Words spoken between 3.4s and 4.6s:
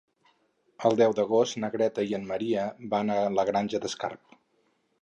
Granja d'Escarp.